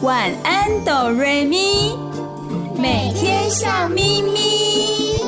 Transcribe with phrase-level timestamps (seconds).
[0.00, 1.96] 晚安哆瑞咪，
[2.80, 5.18] 每天笑眯眯。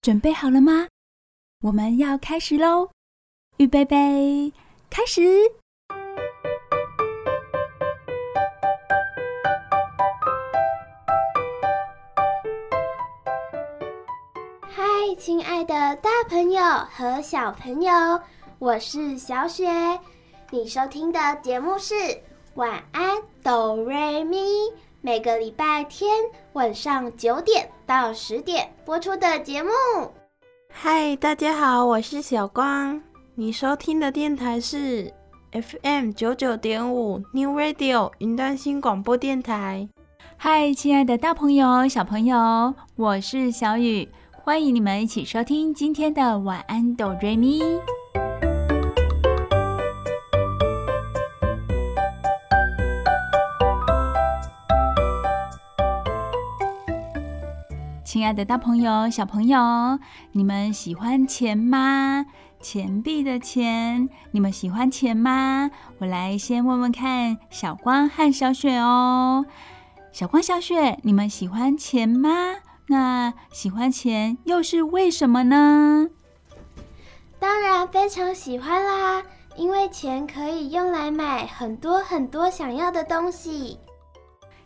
[0.02, 0.88] 准备好了吗？
[1.62, 2.90] 我们要开始喽！
[3.58, 4.52] 预备备，
[4.90, 5.22] 开始。
[14.72, 17.92] 嗨亲爱的大朋友和小朋友，
[18.60, 19.66] 我是小雪。
[20.50, 21.94] 你收听的节目是
[22.56, 24.36] 《晚安哆瑞咪》，
[25.00, 26.10] 每个礼拜天
[26.52, 29.70] 晚上九点到十点播出的节目。
[30.70, 33.00] 嗨，大家好，我是小光。
[33.34, 35.10] 你收听的电台是
[35.52, 39.88] FM 九九点五 New Radio 云端新广播电台。
[40.36, 44.06] 嗨，亲爱的大朋友、小朋友，我是小雨。
[44.44, 47.62] 欢迎你们一起收听今天的晚安哆瑞咪。
[58.10, 59.56] 亲爱的大朋友、小朋友，
[60.32, 62.26] 你们喜欢钱吗？
[62.60, 65.70] 钱币的钱，你们喜欢钱吗？
[65.98, 69.46] 我来先问问看小光和小雪哦。
[70.10, 72.56] 小光、小雪，你们喜欢钱吗？
[72.88, 76.08] 那喜欢钱又是为什么呢？
[77.38, 79.22] 当然非常喜欢啦，
[79.54, 83.78] 因为钱可以用来买很多很多想要的东西。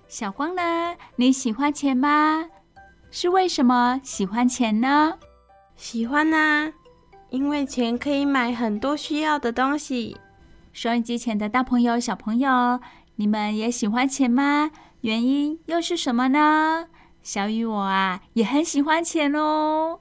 [0.09, 0.95] 小光呢？
[1.17, 2.47] 你喜欢钱吗？
[3.17, 5.17] 是为什么喜欢钱呢？
[5.77, 6.73] 喜欢啊，
[7.31, 10.17] 因为钱可以买很多需要的东西。
[10.73, 12.81] 收音机前的大朋友、小朋友，
[13.15, 14.73] 你们也喜欢钱吗？
[15.03, 16.89] 原因又是什么呢？
[17.23, 20.01] 小雨我啊，也很喜欢钱哦。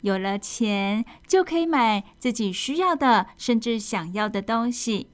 [0.00, 5.10] 有了钱，就可以买自己需要的，甚至想要的东西。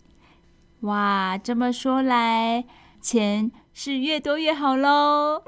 [0.80, 2.64] 哇，这么说来，
[3.02, 5.42] 钱是越多越好喽。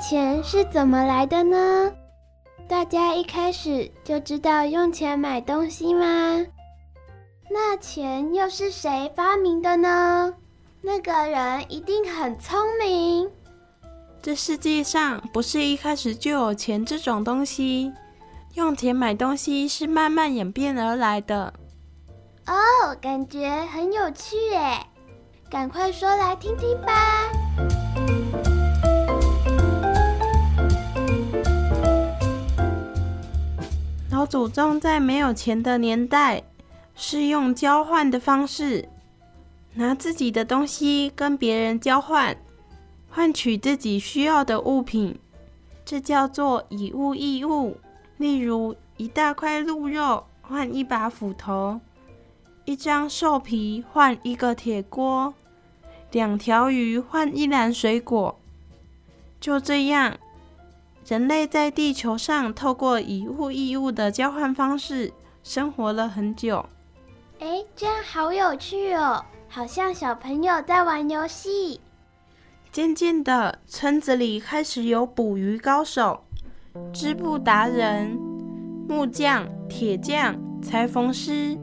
[0.00, 1.92] 钱是怎么来的呢？
[2.66, 6.46] 大家一开始就知道用钱买东西吗？
[7.50, 10.32] 那钱又是谁发明的呢？
[10.80, 13.30] 那个人一定很聪明。
[14.22, 17.92] 这世界上不是一开始就有钱这种东西，
[18.54, 21.52] 用钱买东西是慢慢演变而来的。
[22.46, 24.78] 哦，感觉很有趣耶！
[25.50, 27.30] 赶快说来听听吧。
[34.20, 36.42] 老祖宗在没有钱的年代，
[36.94, 38.86] 是用交换的方式，
[39.72, 42.36] 拿自己的东西跟别人交换，
[43.08, 45.18] 换取自己需要的物品，
[45.86, 47.78] 这叫做以物易物。
[48.18, 51.80] 例如，一大块鹿肉换一把斧头，
[52.66, 55.32] 一张兽皮换一个铁锅，
[56.12, 58.38] 两条鱼换一篮水果。
[59.40, 60.18] 就这样。
[61.10, 65.12] 人类在地球上透过以物易物的交换方式
[65.42, 66.64] 生活了很久。
[67.40, 71.80] 哎，这样好有趣哦，好像小朋友在玩游戏。
[72.70, 76.22] 渐渐的，村子里开始有捕鱼高手、
[76.92, 78.16] 织布达人、
[78.88, 81.58] 木匠、铁匠、裁缝师，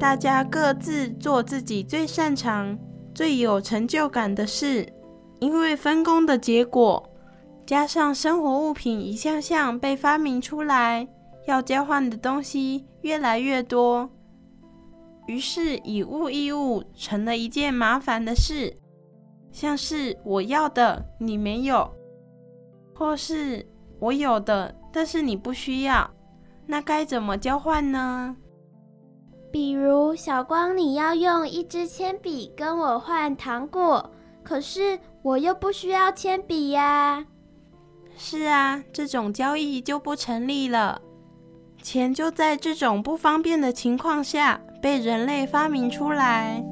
[0.00, 2.76] 大家各自做自己最擅长、
[3.14, 4.92] 最有成就感的事，
[5.38, 7.08] 因为分工的结果。
[7.70, 11.06] 加上生活物品一项项被发明出来，
[11.46, 14.10] 要交换的东西越来越多，
[15.28, 18.76] 于是以物易物成了一件麻烦的事。
[19.52, 21.88] 像是我要的你没有，
[22.92, 23.64] 或是
[24.00, 26.10] 我有的但是你不需要，
[26.66, 28.34] 那该怎么交换呢？
[29.52, 34.10] 比如小光，你要用一支铅笔跟我换糖果，
[34.42, 37.24] 可是我又不需要铅笔呀。
[38.22, 41.00] 是啊，这种交易就不成立了。
[41.82, 46.62] 钱就在这种不方便的情况下被人类发明出来。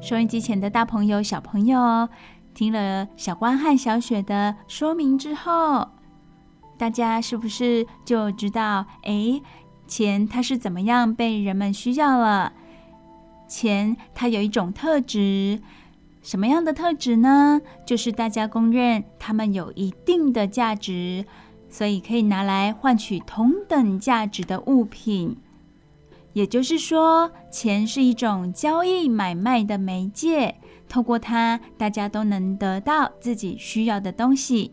[0.00, 2.08] 收音机前的大朋友、小朋友，
[2.54, 5.88] 听了小关和小雪的说明之后，
[6.80, 9.42] 大家是不是就知道，诶，
[9.86, 12.54] 钱它是怎么样被人们需要了？
[13.46, 15.60] 钱它有一种特质，
[16.22, 17.60] 什么样的特质呢？
[17.84, 21.26] 就是大家公认它们有一定的价值，
[21.68, 25.36] 所以可以拿来换取同等价值的物品。
[26.32, 30.54] 也就是说，钱是一种交易买卖的媒介，
[30.88, 34.72] 透过它，大家都能得到自己需要的东西。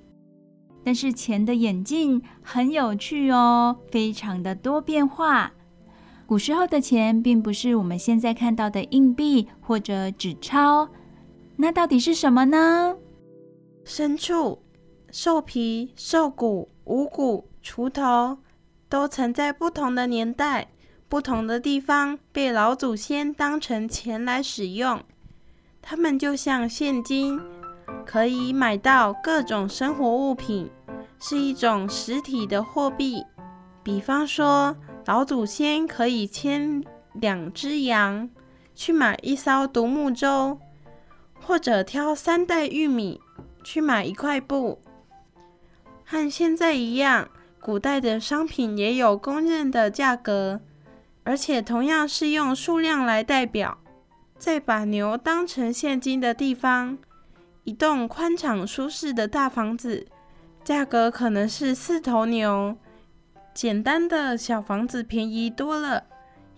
[0.88, 5.52] 但是钱的演进很有趣哦，非常的多变化。
[6.26, 10.88] 古时候的钱并不是我们现在看到的硬币或者纸钞。
[11.58, 12.96] 那到底是什么呢？
[13.84, 14.64] 牲畜、
[15.12, 18.38] 兽皮、兽骨、五谷、锄头，
[18.88, 20.70] 都曾在不同的年代、
[21.10, 25.04] 不同的地方被老祖先当成钱来使用。
[25.82, 27.38] 它们就像现金，
[28.06, 30.70] 可以买到各种生活物品，
[31.20, 33.24] 是一种实体的货币。
[33.84, 34.76] 比方说，
[35.06, 36.84] 老祖先可以牵
[37.14, 38.30] 两只羊
[38.76, 40.60] 去买一艘独木舟。
[41.40, 43.22] 或者挑三袋玉米
[43.64, 44.82] 去买一块布，
[46.04, 47.30] 和现在一样，
[47.62, 50.60] 古代的商品也有公认的价格，
[51.24, 53.78] 而且同样是用数量来代表。
[54.38, 56.98] 再把牛当成现金的地方，
[57.64, 60.08] 一栋宽敞舒适的大房子，
[60.68, 62.76] 价格可能是四头牛；
[63.54, 66.04] 简单的小房子便宜多了，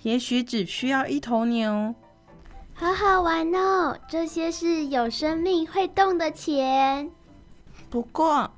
[0.01, 1.93] 也许只需要一头牛。
[2.73, 3.95] 好好玩哦！
[4.09, 7.11] 这些是有生命会动的钱。
[7.91, 8.49] 不过，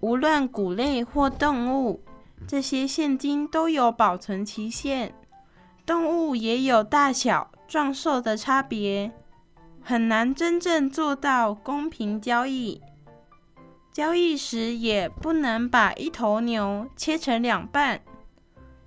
[0.00, 2.00] 无论谷类或动物，
[2.46, 5.14] 这些现金都有保存期限。
[5.84, 9.12] 动物也有大小、壮瘦的差别，
[9.82, 12.80] 很难真正做到公平交易。
[13.98, 18.00] 交易时也不能把一头牛切成两半，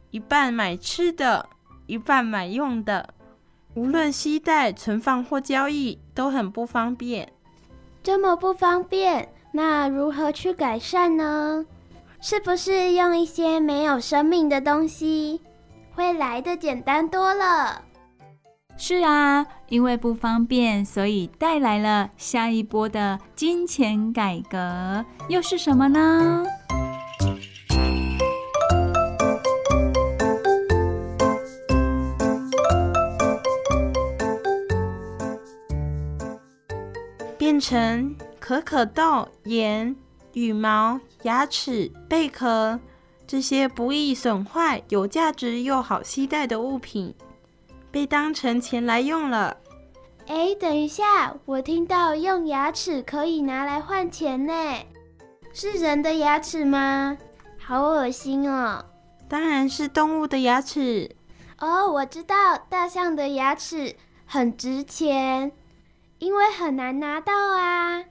[0.09, 1.49] 一半买吃的，
[1.85, 3.13] 一半买用的。
[3.73, 7.29] 无论携带、存放或交易都很不方便。
[8.01, 11.65] 这么不方便，那如何去改善呢？
[12.21, 15.41] 是不是用一些没有生命的东西，
[15.93, 17.83] 会来得简单多了？
[18.83, 26.43] 是啊，因为不方便，所以带来了下一波的金钱改革，又是什么呢？
[37.37, 39.95] 变成可可豆、盐、
[40.33, 42.79] 羽毛、牙齿、贝壳
[43.27, 47.13] 这些不易损坏、有价值又好携带的物品，
[47.91, 49.57] 被当成钱来用了。
[50.27, 54.53] 哎，等一下，我听到用牙齿可以拿来换钱呢，
[55.53, 57.17] 是人的牙齿吗？
[57.59, 58.85] 好恶心哦！
[59.27, 61.15] 当然是动物的牙齿。
[61.59, 63.95] 哦，我知道，大象的牙齿
[64.25, 65.51] 很值钱。
[66.19, 68.03] 因为很难拿到啊！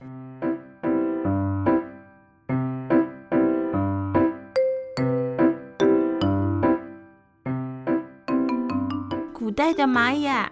[9.51, 10.51] 代的玛雅，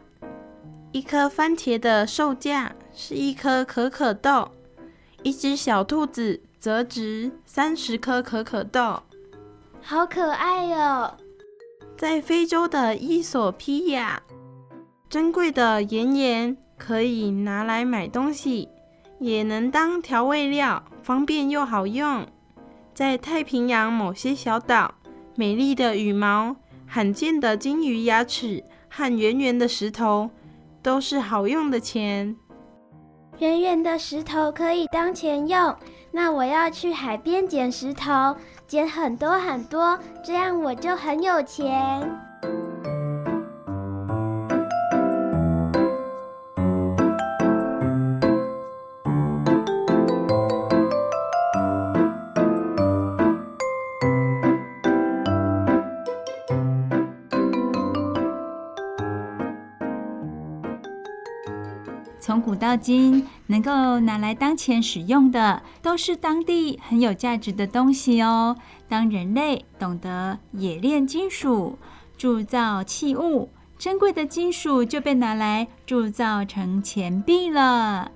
[0.92, 4.52] 一颗番茄的售价是一颗可可豆，
[5.24, 9.02] 一只小兔子则值三十颗可可豆。
[9.82, 11.16] 好可爱哦！
[11.98, 14.22] 在非洲的伊索比亚，
[15.10, 16.58] 珍贵的岩盐。
[16.80, 18.70] 可以拿来买东西，
[19.20, 22.26] 也能当调味料，方便又好用。
[22.94, 24.96] 在太平洋某些小岛，
[25.36, 26.56] 美丽的羽毛、
[26.88, 28.64] 罕见的鲸鱼牙齿
[29.00, 30.30] 看圆圆的石头，
[30.84, 32.36] 都是好用的钱。
[33.38, 35.74] 圆圆的石头可以当钱用，
[36.12, 38.36] 那我要去海边捡石头，
[38.68, 42.29] 捡很多很多，这样我就很有钱。
[62.30, 68.56] 从古到今，能够拿来当钱使用的，都是当地很有价值的东西哦。
[68.88, 71.80] 当人类懂得冶炼金属、
[72.20, 78.12] 铸造器物，珍贵的金属就被拿来铸造成钱币了。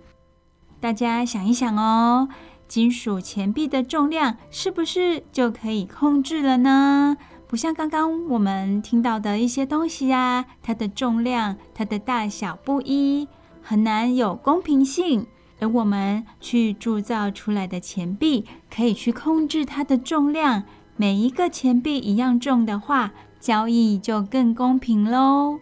[0.79, 2.29] 大家想一想哦，
[2.67, 7.17] 金属钱币的重量是不是就可以控制了呢？
[7.47, 13.27] 不像刚刚我们听到的一些东西呀，它的重量、它的大小不一。
[13.63, 15.25] 很难有公平性，
[15.59, 20.63] 而我们去铸造出来的钱币，可以去控制它的重量。
[20.97, 25.57] 每一个钱币一样重的话，交易就更公平喽。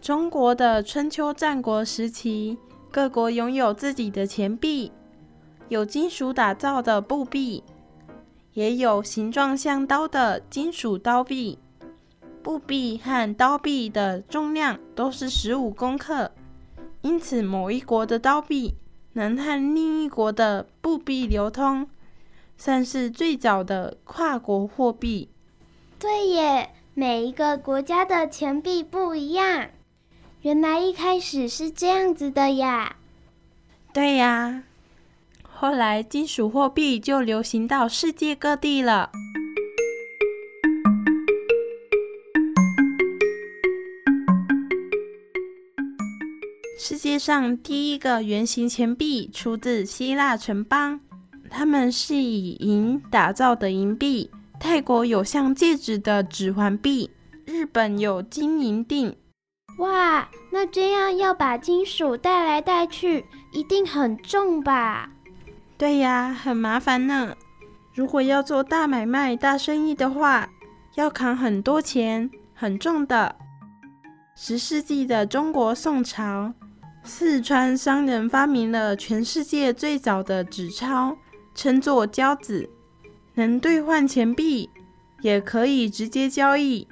[0.00, 2.56] 中国的春秋战国时期，
[2.90, 4.90] 各国拥有自己的钱币，
[5.68, 7.62] 有金属打造的布币，
[8.54, 11.58] 也有形状像刀的金属刀币。
[12.42, 16.32] 布币和刀币的重量都是十五公克，
[17.02, 18.74] 因此某一国的刀币
[19.14, 21.88] 能和另一国的布币流通，
[22.58, 25.30] 算是最早的跨国货币。
[25.98, 29.68] 对耶，每一个国家的钱币不一样。
[30.42, 32.96] 原来一开始是这样子的呀。
[33.92, 34.64] 对呀，
[35.42, 39.10] 后来金属货币就流行到世界各地了。
[46.82, 50.98] 世界上第一个圆形钱币出自希腊城邦，
[51.50, 54.30] 它们是以银打造的银币。
[54.58, 57.10] 泰国有像戒指的指环币，
[57.44, 59.14] 日本有金银锭。
[59.76, 65.10] 哇，那这样要把金属带来带去，一定很重吧？
[65.76, 67.36] 对呀，很麻烦呢。
[67.92, 70.48] 如果要做大买卖、大生意的话，
[70.94, 73.36] 要扛很多钱，很重的。
[74.34, 76.54] 十世纪的中国宋朝。
[77.10, 81.16] 四川商人发明了全世界最早的纸钞，
[81.56, 82.70] 称作交子，
[83.34, 84.70] 能兑换钱币，
[85.20, 86.86] 也可以直接交易。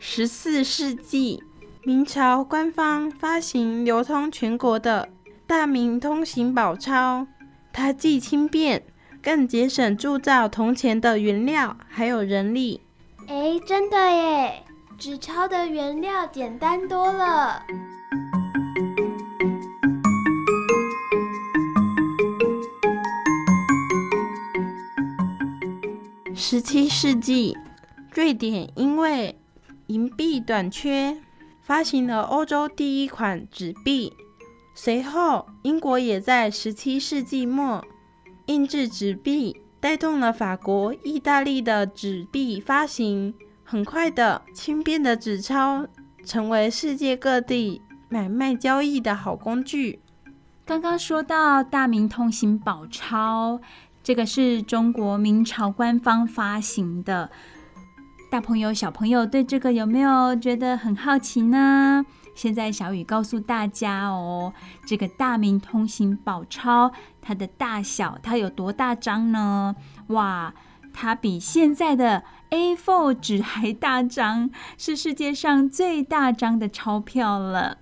[0.00, 1.44] 十四世纪，
[1.84, 5.08] 明朝官方发行流通全国的
[5.46, 7.28] 大明通行宝钞，
[7.72, 8.82] 它既轻便，
[9.22, 12.82] 更节省铸造铜钱的原料还有人力。
[13.28, 14.64] 哎，真的耶，
[14.98, 17.62] 纸钞的原料简单多了。
[26.48, 27.58] 十七世纪，
[28.14, 29.36] 瑞典因为
[29.88, 31.20] 银币短缺，
[31.60, 34.12] 发行了欧洲第一款纸币。
[34.72, 37.84] 随后，英国也在十七世纪末
[38.46, 43.34] 印制纸币，带动了法国、意大利的纸币发行。
[43.64, 45.84] 很快的，轻便的纸钞
[46.24, 49.98] 成为世界各地买卖交易的好工具。
[50.64, 53.60] 刚刚说到大明通行宝钞。
[54.06, 57.28] 这个是中国明朝官方发行的，
[58.30, 62.06] 大朋友小朋友对这个有没有觉得很好奇呢？
[62.32, 64.52] 现在小雨告诉大家哦，
[64.86, 69.74] 这个大明通行宝钞它的大小，它有多大张呢？
[70.10, 70.54] 哇，
[70.94, 77.78] 它比现在的 A4 纸还大张，是世界上最大张的钞票了。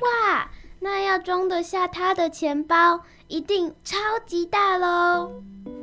[0.00, 0.48] 哇，
[0.80, 5.30] 那要装得下他的钱包，一定超级大喽！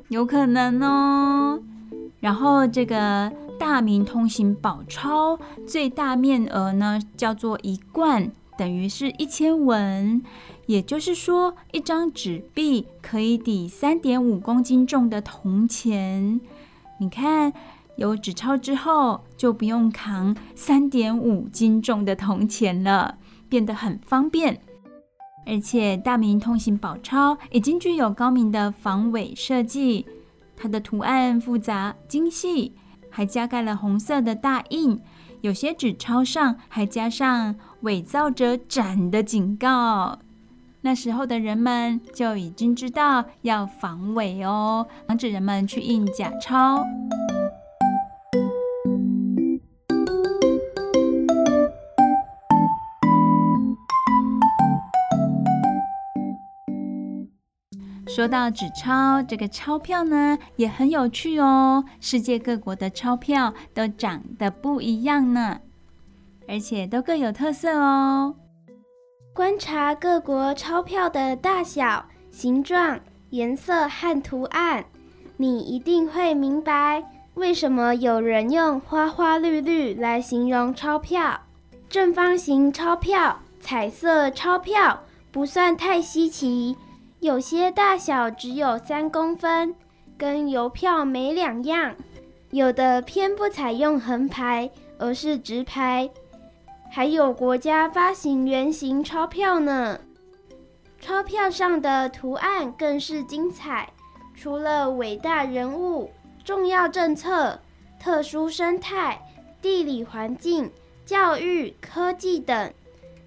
[0.10, 1.62] 有可能哦。
[2.20, 10.24] 然后这个大明通行宝钞最大面额呢，叫做一贯，等于是一千文，
[10.66, 16.42] 也就是说，一张纸币可以抵三点五公斤重的铜钱。
[17.00, 17.54] 你看，
[17.96, 24.60] 有纸钞之后，就不用扛三点五斤重的铜钱了，变得很方便。
[25.46, 30.06] 而且大明通行宝钞已经具有高明的防伪设计，
[30.56, 32.74] 它的图案复杂精细，
[33.10, 35.00] 还加盖了红色的大印，
[35.42, 40.20] 有些纸钞上还加上“伪造者斩”的警告。
[40.82, 46.84] 那时候的人们就已经知道要防伪哦，防止人们去印假钞。
[58.16, 61.84] 说到纸钞，这个钞票呢也很有趣哦。
[62.00, 65.60] 世界各国的钞票都长得不一样呢，
[66.48, 68.34] 而且都各有特色哦。
[69.34, 72.98] 观察各国钞票的大小、形状、
[73.32, 74.86] 颜色和图案，
[75.36, 77.04] 你一定会明白
[77.34, 81.38] 为什么有人用花花绿绿来形容钞票。
[81.90, 85.02] 正方形钞票、彩色钞票
[85.34, 86.78] 不算太稀奇。
[87.20, 89.74] 有些大小只有三公分，
[90.18, 91.94] 跟邮票没两样；
[92.52, 94.70] 有的偏不采用横排，
[95.00, 96.10] 而是直排；
[96.92, 100.00] 还有国家发行圆形钞票呢。
[101.00, 103.90] 钞票上的图案更是精彩，
[104.36, 106.12] 除了伟大人物、
[106.44, 107.60] 重要政策、
[108.00, 109.20] 特殊生态、
[109.62, 110.72] 地理环境、
[111.06, 112.74] 教育、科技等，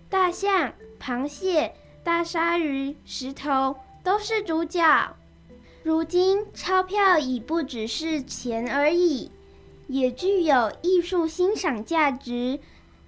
[0.08, 1.72] 大象、螃蟹、
[2.08, 3.76] 大鲨鱼、石头。
[4.02, 5.14] 都是主角。
[5.82, 9.30] 如今，钞票已不只是钱而已，
[9.88, 12.60] 也具有艺术欣赏价值，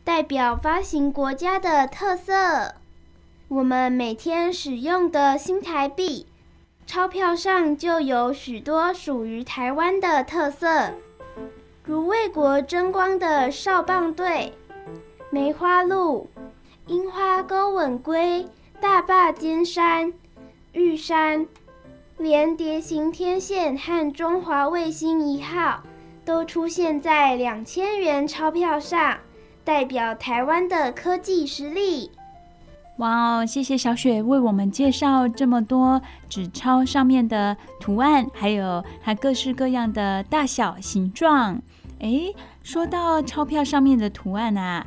[0.05, 2.75] 代表发行国家的特色。
[3.49, 6.27] 我们每天使用的新台币，
[6.87, 10.93] 钞票上就有许多属于台湾的特色，
[11.85, 14.53] 如为国争光的少棒队、
[15.31, 16.29] 梅花鹿、
[16.89, 18.47] 樱花钩吻龟、
[18.81, 20.11] 大坝尖山、
[20.73, 21.47] 玉山，
[22.17, 25.83] 连蝶形天线和中华卫星一号
[26.25, 29.19] 都出现在两千元钞票上，
[29.65, 32.11] 代表台湾的科技实力。
[32.97, 33.47] 哇哦！
[33.47, 41.61] 谢谢小雪为我们介绍这么多纸钞上面的图案，还有它各式各样的大小形状。
[41.99, 44.87] 诶，说到钞票上面的图案啊，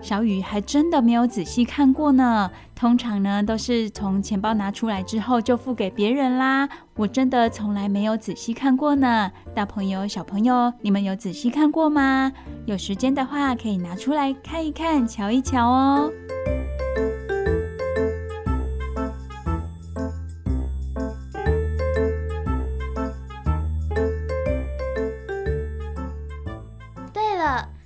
[0.00, 2.48] 小雨还真的没有仔细看过呢。
[2.82, 6.68] 通常呢都是从钱包拿出来之后就付给别人啦。
[6.96, 9.30] 我真的从来没有仔细看过呢。
[9.54, 12.32] 大朋友、小朋友，你们有仔细看过吗？
[12.66, 16.10] 有时间的话可以拿出来看一看、瞧一瞧哦。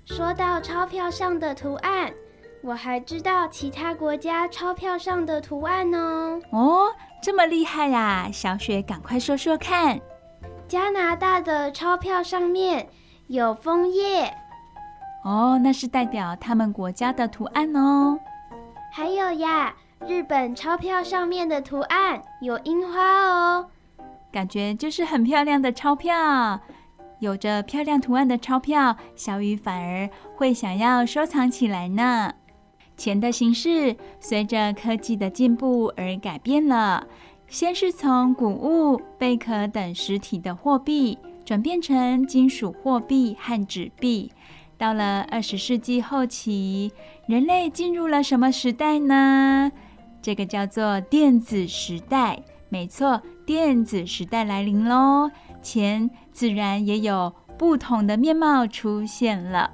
[0.04, 2.10] 说到钞票上的图案，
[2.66, 6.40] 我还知道其他国家钞票上的图案哦。
[6.50, 6.88] 哦，
[7.22, 8.28] 这么厉害呀！
[8.32, 10.00] 小雪，赶快说说看。
[10.66, 12.88] 加拿大的钞票上面
[13.28, 14.34] 有枫叶。
[15.22, 18.18] 哦，那是代表他们国家的图案哦。
[18.92, 19.72] 还有呀，
[20.08, 23.70] 日本钞票上面的图案有樱花哦。
[24.32, 26.60] 感觉就是很漂亮的钞票。
[27.20, 32.34] 有着漂亮图案的钞票，小雨反而会想要收藏起来呢。
[32.96, 37.06] 钱的形式随着科技的进步而改变了，
[37.48, 44.32] 先是从谷物、贝壳等实体的货币，转变成金属货币和纸币。
[44.78, 46.92] 到了二十世纪后期，
[47.26, 49.70] 人类进入了什么时代呢？
[50.20, 52.42] 这个叫做电子时代。
[52.68, 55.30] 没错，电子时代来临喽。
[55.62, 59.72] 钱自然也有不同的面貌出现了。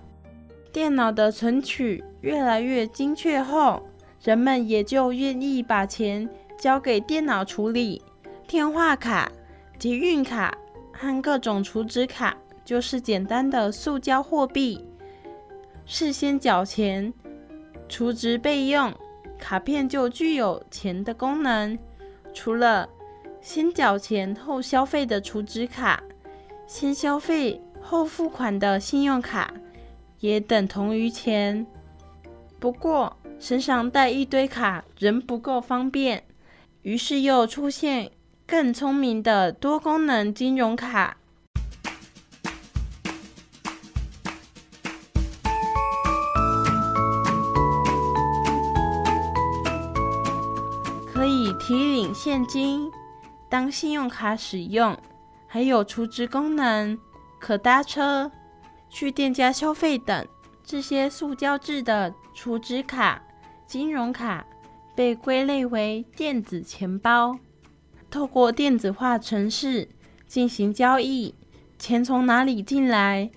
[0.73, 3.83] 电脑的存取越来越精确后，
[4.23, 8.01] 人们也就愿意把钱交给电脑处理。
[8.47, 9.31] 电话卡、
[9.79, 10.57] 捷运卡
[10.93, 14.87] 和各种储值卡就是简单的塑胶货币。
[15.85, 17.13] 事先缴钱，
[17.89, 18.93] 储值备用，
[19.39, 21.77] 卡片就具有钱的功能。
[22.33, 22.89] 除了
[23.41, 26.03] 先缴钱后消费的储值卡，
[26.69, 29.53] 先消费后付款的信用卡，
[30.21, 31.67] 也等同于钱。
[32.62, 36.22] 不过身上带一堆卡仍不够方便，
[36.83, 38.12] 于是又出现
[38.46, 41.16] 更聪明的多功能金融卡，
[51.12, 52.88] 可以提领现金。
[53.48, 54.96] 当信用卡使用，
[55.48, 56.96] 还有储值功能，
[57.40, 58.31] 可搭车、
[58.88, 60.25] 去店家消费等。
[60.64, 63.23] 这些塑胶制的储值卡、
[63.66, 64.45] 金融卡
[64.95, 67.38] 被归类为电子钱包，
[68.11, 69.88] 透过电子化程式
[70.27, 71.35] 进行交易。
[71.79, 73.31] 钱从哪里进来，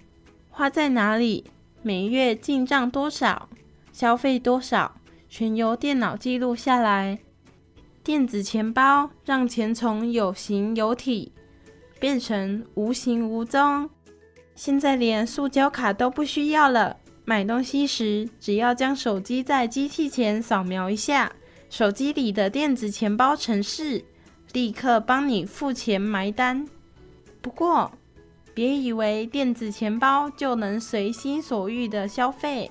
[0.50, 1.46] 花在哪里，
[1.82, 3.50] 每月进账多少，
[3.92, 4.96] 消费多少，
[5.28, 7.20] 全由电脑记录下来。
[8.04, 11.32] 电子钱包让钱从有形有体
[12.00, 13.90] 变成无形无踪。
[14.54, 21.32] 现在连塑胶卡都不需要了，买东西时只要将手机在机器前扫描一下，
[21.72, 24.06] 手机里的电子钱包程式
[24.54, 26.68] 立刻帮你付钱买单。
[27.42, 27.92] 不过，
[28.54, 32.70] 别以为电子钱包就能随心所欲的消费，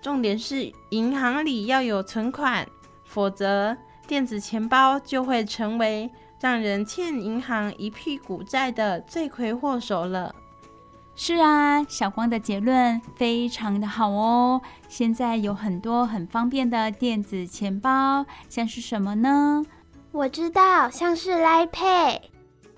[0.00, 2.64] 重点是银行里要有存款，
[3.04, 6.08] 否则，电子钱包就会成为
[6.40, 10.32] 让人欠银行一屁股债的罪魁祸首了。
[11.14, 14.60] 是啊，小光的结论非常的好哦。
[14.88, 19.64] 现在有很多很方便的电子钱包，像是什么呢？
[20.10, 22.20] 我知道，像是 Line Pay。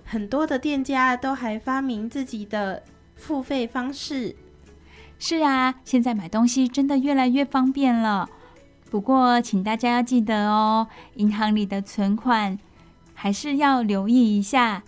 [0.03, 2.83] 很多的店家都还发明自己的
[3.15, 4.35] 付费方式。
[5.17, 8.29] 是啊，现在买东西真的越来越方便了。
[8.91, 12.59] 不过，请大家要记得哦，银行里的存款
[13.13, 14.83] 还是要留意一下。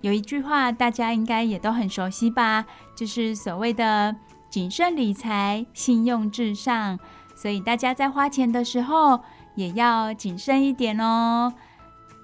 [0.00, 2.64] 有一句话，大家应该也都很熟悉吧？
[2.94, 4.14] 就是所谓的
[4.48, 6.98] “谨慎理财，信用至上”。
[7.34, 9.20] 所以大家在花钱的时候
[9.54, 11.52] 也要谨慎一点哦。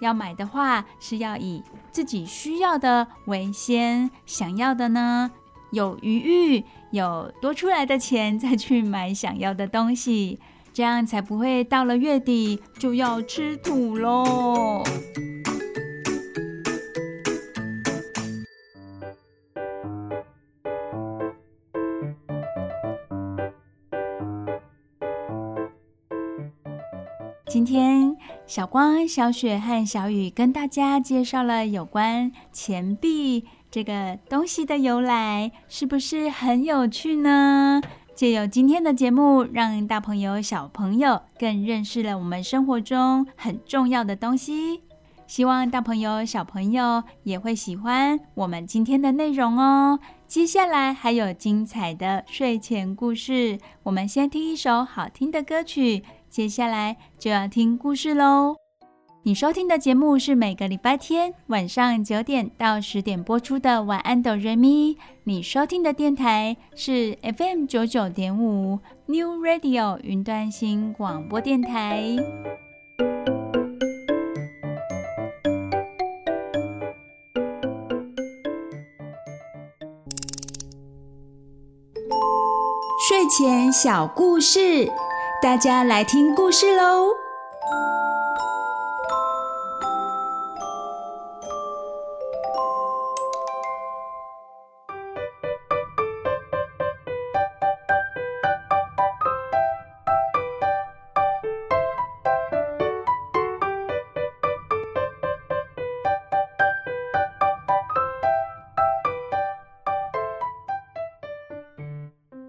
[0.01, 5.31] 要买的话，是要以自己需要的为先，想要的呢，
[5.71, 10.39] 有余裕，有多出来的钱再去买想要的东西。
[10.73, 14.83] 这样才不会到了月底就要吃土喽。
[27.65, 28.15] 今天，
[28.47, 37.81] 小光、小雪和小雨跟大家介绍了有关钱币这个东西的由来，是不是很有趣呢？
[38.15, 44.83] 借由今天的节目，让大朋友、小朋友更认识了我们生活中很重要的东西。
[45.27, 49.99] 希望大朋友、小朋友也会喜欢我们今天的内容哦。
[50.27, 56.05] 接下来还有精彩的睡前故事，我们先听一首好听的歌曲。
[56.35, 58.57] 接下来就要听故事喽。
[59.23, 64.95] 你收听的节目是每个礼拜天晚上九点到十点播出的《晚安，哆瑞咪》。
[65.23, 72.17] 你收听的电台是 FM 九九点五 New Radio 云端新广播电台。
[83.09, 84.91] 睡前小故事。
[85.45, 87.13] 大家来听故事喽！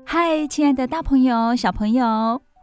[0.05, 2.41] 嗨，亲爱的大朋友、小朋友。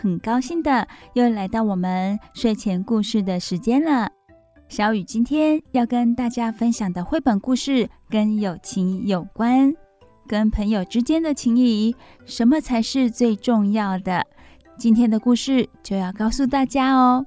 [0.00, 4.10] 很高兴的又来到我们睡前故事的时间了。
[4.68, 9.72] 小雨今天要跟大家分享的绘本故事跟友情有关，
[10.26, 14.26] 跟朋友之间的情谊，什么才是最重要的？
[14.76, 17.24] 今天的故事就要告诉大家哦。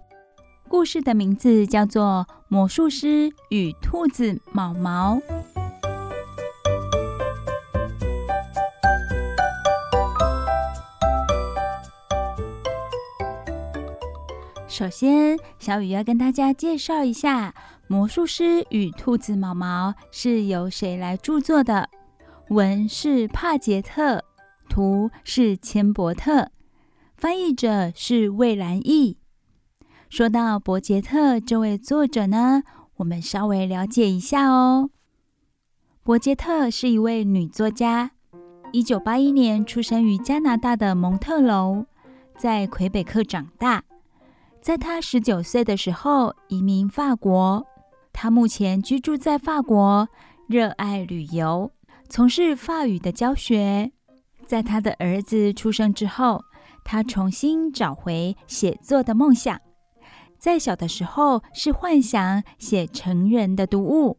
[0.67, 5.15] 故事的名字叫做《魔术师与兔子毛毛》。
[14.79, 17.49] 首先，小雨要跟大家介绍一下
[17.87, 21.89] 《魔术师与兔子毛毛》是由谁来著作的？
[22.47, 24.23] 文是帕杰特，
[24.69, 26.51] 图是千伯特，
[27.17, 29.17] 翻译者是魏兰义。
[30.09, 32.63] 说到伯杰特这位作者呢，
[32.95, 34.91] 我们稍微了解一下哦。
[36.03, 38.11] 伯杰特是一位女作家，
[38.71, 41.85] 一九八一年出生于加拿大的蒙特娄，
[42.37, 43.83] 在魁北克长大。
[44.61, 47.65] 在他十九岁的时候移民法国，
[48.11, 50.07] 他目前居住在法国，
[50.47, 51.71] 热爱旅游，
[52.09, 53.91] 从事法语的教学。
[54.45, 56.43] 在他的儿子出生之后，
[56.83, 59.59] 他重新找回写作的梦想。
[60.37, 64.17] 在小的时候是幻想写成人的读物，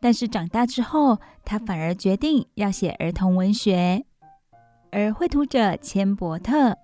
[0.00, 4.04] 但是长大之后，他反而决定要写儿童文学。
[4.90, 6.76] 而绘图者千伯特。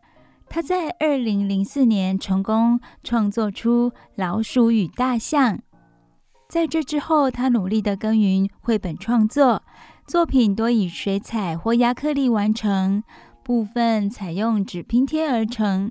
[0.54, 5.56] 他在二零零四年成功创作出《老鼠与大象》。
[6.48, 9.64] 在这之后，他努力地耕耘绘本创作，
[10.06, 13.02] 作品多以水彩或压克力完成，
[13.42, 15.90] 部分采用纸拼贴而成。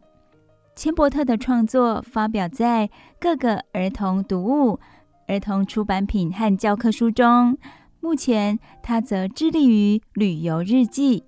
[0.77, 4.79] 千伯特的创作发表在各个儿童读物、
[5.27, 7.57] 儿童出版品和教科书中。
[7.99, 11.25] 目前，他则致力于旅游日记，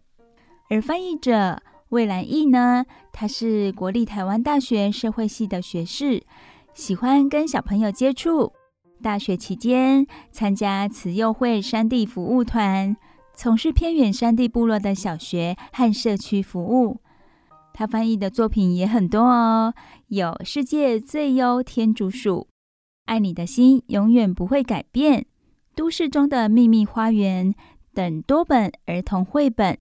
[0.70, 1.62] 而翻译者。
[1.90, 6.24] 魏兰义呢，他是国立台湾大学社会系的学士，
[6.74, 8.54] 喜欢跟小朋友接触。
[9.04, 12.98] 大学期间参加慈幼会山地服务团，
[13.36, 17.02] 从事偏远山地部落的小学和社区服务。
[17.72, 19.74] 他翻译的作品也很多哦，
[20.08, 22.32] 有《世界最优天竺鼠》、
[23.06, 25.20] 《爱你的心永远不会改变》、
[25.76, 27.54] 《都市中的秘密花园》
[27.94, 29.78] 等多本儿童绘本。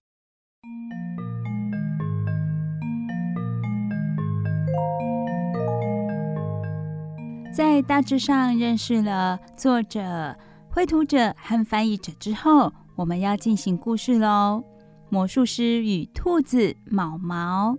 [7.55, 10.37] 在大致上认识了作者、
[10.69, 14.61] 绘图者和翻译者之后，我们要进行故事喽。
[15.07, 17.77] 魔术师与兔子毛毛。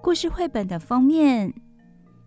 [0.00, 1.54] 故事绘本的封面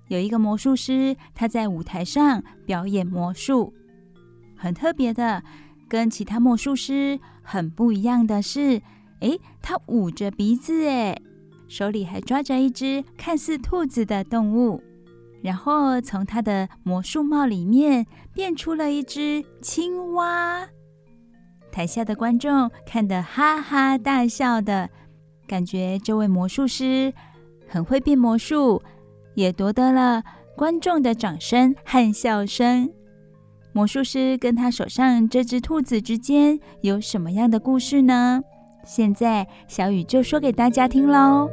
[0.07, 3.73] 有一个魔术师，他在舞台上表演魔术，
[4.55, 5.43] 很特别的，
[5.89, 8.81] 跟其他魔术师很不一样的是，
[9.19, 11.21] 诶，他捂着鼻子，诶，
[11.67, 14.81] 手里还抓着一只看似兔子的动物，
[15.45, 20.67] 然后从他的魔术帽里面变出了一只青蛙。
[21.71, 24.89] 台下的观众看得哈哈大笑的，
[25.45, 27.13] 感觉这位魔术师
[27.67, 28.81] 很会变魔术，
[29.35, 30.23] 也夺得了
[30.57, 32.91] 观众的掌声和笑声。
[33.71, 38.41] 魔术师跟他手上这只兔子之间有什么样的故事呢？
[38.83, 41.47] 现在小雨就说给大家听喽。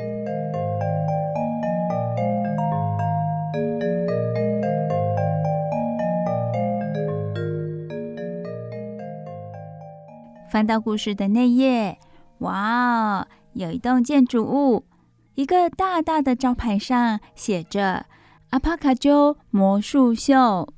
[10.53, 11.99] 翻到故事的那页，
[12.41, 14.85] 哇哦，有一栋建筑物，
[15.35, 18.05] 一个大大的招牌上写着
[18.53, 20.69] “阿帕卡鸠魔术秀”。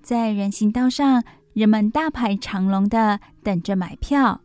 [0.00, 4.40] 在人行道上，人们大排长龙的等着买票。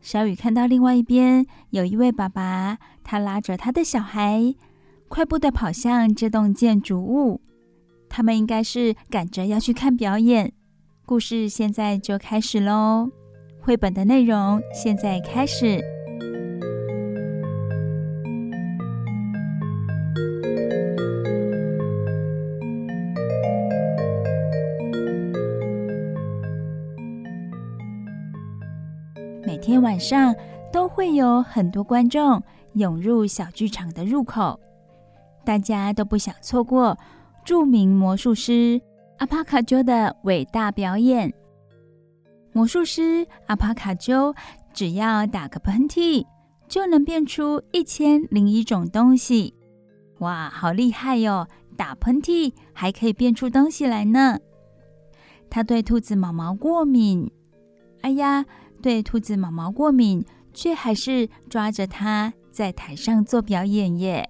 [0.00, 4.56] 小雨看到另外一边有一位爸爸，他拉着他的小孩，
[5.06, 7.40] 快步的跑向这栋建筑物。
[8.08, 10.52] 他们应该是赶着要去看表演。
[11.06, 13.12] 故事现在就开始喽。
[13.68, 15.78] 绘本的内容现在开始。
[29.46, 30.34] 每天晚上
[30.72, 34.58] 都会有很多观众涌入小剧场的入口，
[35.44, 36.96] 大家都不想错过
[37.44, 38.80] 著名魔术师
[39.18, 41.30] 阿帕卡鸠的伟大表演。
[42.58, 44.34] 魔术师阿帕卡丘
[44.74, 46.26] 只要打个喷嚏，
[46.66, 49.54] 就能变出一千零一种东西。
[50.18, 51.46] 哇，好厉害哟！
[51.76, 54.40] 打喷嚏还可以变出东西来呢。
[55.48, 57.30] 他对兔子毛毛过敏，
[58.00, 58.44] 哎呀，
[58.82, 64.28] 对兔子毛毛过敏，却还是抓着它在台上做表演耶。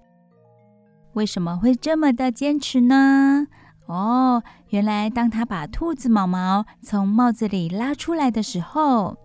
[1.15, 3.47] 为什么会这么的坚持呢？
[3.89, 9.17] 哦，原来当他把兔子毛毛从帽子里拉出来的时候，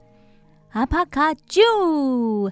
[0.72, 2.50] 阿帕卡啾，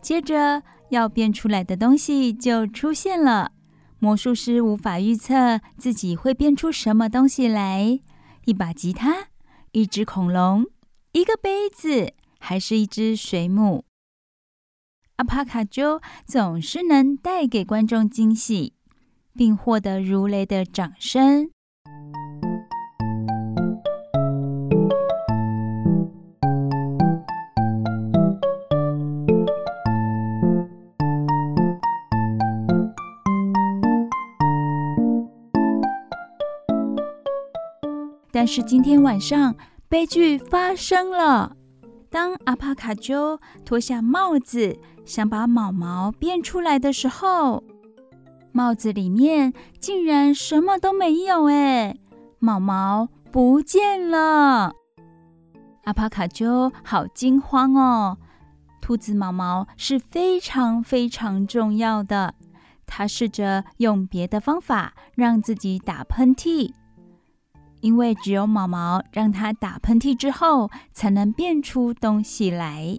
[0.00, 3.52] 接着要变出来的东西就出现了。
[3.98, 8.00] 魔术师无法预测自己会变出什么东西来：
[8.46, 9.28] 一把吉他、
[9.72, 10.64] 一只恐龙、
[11.12, 13.84] 一个杯子，还是一只水母。
[15.16, 18.72] 阿帕卡啾总是能带给观众惊喜。
[19.34, 21.50] 并获得如雷的掌声。
[38.32, 39.54] 但是今天晚上，
[39.86, 41.56] 悲剧发生了。
[42.08, 47.62] 当阿帕卡丘脱下帽子，想把毛毛变出来的时候，
[48.60, 51.96] 帽子里面竟然什么都没有哎，
[52.38, 54.74] 毛毛不见了！
[55.84, 58.18] 阿帕卡丘好惊慌哦。
[58.82, 62.34] 兔子毛毛是非常非常重要的，
[62.84, 66.70] 他试着用别的方法让自己打喷嚏，
[67.80, 72.94] 因为只有毛毛让他打喷嚏之后，才能变出东西来。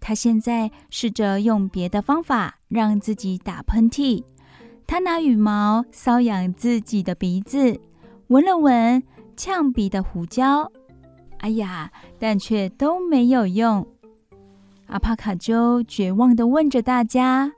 [0.00, 4.24] 他现在试着用别的方法让自己打喷嚏。
[4.90, 7.80] 他拿羽毛搔痒自己的鼻子，
[8.26, 9.00] 闻了闻
[9.36, 10.72] 呛鼻的胡椒，
[11.38, 13.86] 哎呀，但却都没有用。
[14.88, 17.52] 阿帕卡鸠绝望地问着大家：“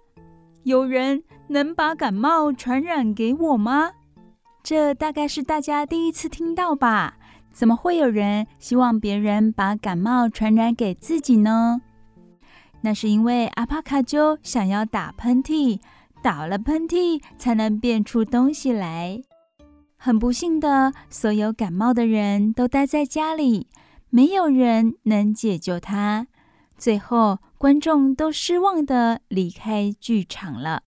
[0.65, 3.93] 有人能把感冒传染给我吗？”
[4.63, 7.17] 这大概是大家第一次听到吧？
[7.51, 11.81] 怎么会有人希望别人把感冒传染给自己呢？
[12.83, 15.81] 那是因为阿帕卡鸠想要打喷嚏。
[16.23, 19.21] 打了喷嚏才能变出东西来。
[19.97, 23.69] 很不幸的，所有感冒的人都待在家里，
[24.09, 26.29] 没有人能解救他。
[26.79, 30.83] 最后，观众都失望的离开剧场了。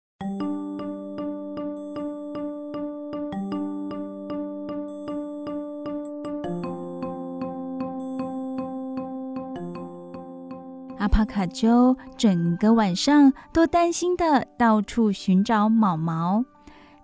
[11.32, 16.44] 卡丘整个晚上都担心的到处寻找毛毛，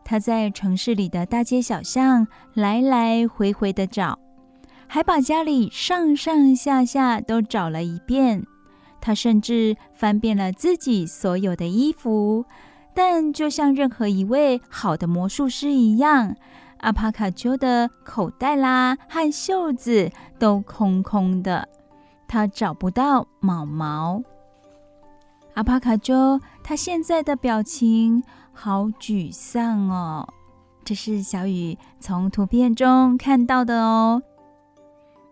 [0.05, 4.19] 他在城市里的大街小巷来来回回的找，
[4.87, 8.45] 还把家里上上下下都找了一遍。
[9.01, 12.45] 他甚至翻遍了自己所有的衣服，
[12.93, 16.37] 但就像任何一位好的魔术师一样，
[16.81, 21.67] 阿帕卡丘的口袋啦和袖子都空空的，
[22.29, 24.23] 他找不到毛毛。
[25.55, 30.29] 阿帕卡鸠他现在的表情好沮丧哦，
[30.85, 34.23] 这是小雨从图片中看到的哦。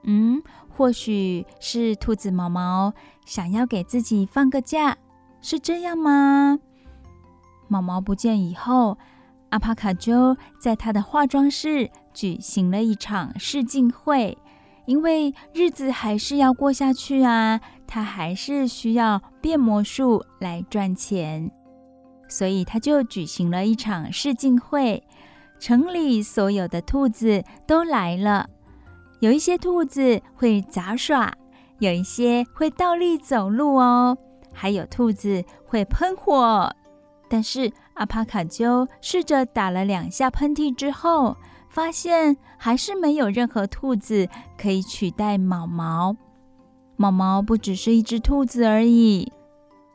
[0.02, 2.92] 嗯，或许是兔子毛毛
[3.24, 4.96] 想要给自己放个假，
[5.40, 6.58] 是这样吗？
[7.68, 8.96] 毛毛不见以后，
[9.50, 14.36] 阿帕卡鸠在他的化妆室举行了一场试镜会，
[14.86, 17.60] 因为日子还是要过下去啊。
[17.86, 21.50] 他还是需要变魔术来赚钱，
[22.28, 25.02] 所以他就举行了一场试镜会。
[25.60, 28.50] 城里所有的兔子都来了，
[29.20, 31.32] 有一些兔子会杂耍，
[31.78, 34.18] 有一些会倒立走路哦，
[34.52, 36.70] 还有兔子会喷火。
[37.30, 41.36] 但是阿帕卡丘试着打了两下喷嚏之后，
[41.76, 46.16] 发现还是没有任何兔子可以取代毛毛。
[46.96, 49.30] 毛毛不只是一只兔子而已，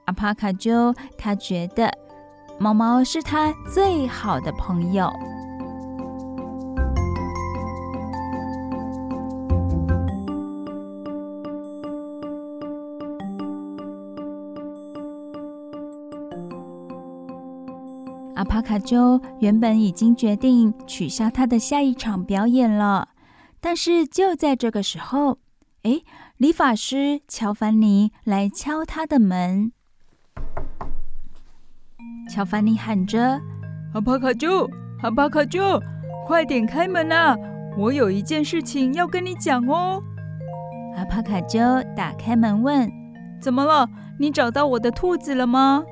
[0.06, 1.91] 阿帕卡丘他觉得
[2.60, 5.12] 毛毛是他最好的朋友。
[18.52, 23.08] 帕卡鸠原本已经决定取消他的下一场表演了，
[23.62, 25.38] 但是就在这个时候，
[25.84, 26.02] 哎。
[26.36, 29.72] 理发师乔凡尼来敲他的门。
[32.28, 33.40] 乔凡尼喊着
[33.94, 34.68] ：“阿帕卡鸠，
[35.04, 35.80] 阿帕卡鸠，
[36.26, 37.38] 快点开门啊！
[37.78, 40.02] 我有一件事情要跟你讲哦。”
[40.98, 41.60] 阿帕卡鸠
[41.96, 42.92] 打开门问
[43.40, 43.88] ：“怎么了？
[44.20, 45.84] 你找到我的兔子了吗？”